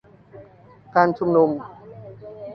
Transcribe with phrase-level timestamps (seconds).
[0.95, 1.49] การชุมนุม